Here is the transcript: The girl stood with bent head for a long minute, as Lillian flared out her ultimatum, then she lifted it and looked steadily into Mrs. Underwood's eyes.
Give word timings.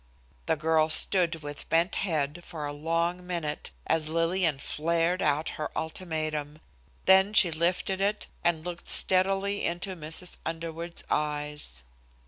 The 0.47 0.55
girl 0.55 0.89
stood 0.89 1.43
with 1.43 1.69
bent 1.69 1.97
head 1.97 2.41
for 2.43 2.65
a 2.65 2.73
long 2.73 3.23
minute, 3.27 3.69
as 3.85 4.09
Lillian 4.09 4.57
flared 4.57 5.21
out 5.21 5.49
her 5.61 5.69
ultimatum, 5.77 6.57
then 7.05 7.33
she 7.33 7.51
lifted 7.51 8.01
it 8.01 8.25
and 8.43 8.65
looked 8.65 8.87
steadily 8.87 9.63
into 9.63 9.95
Mrs. 9.95 10.37
Underwood's 10.43 11.03
eyes. 11.11 11.83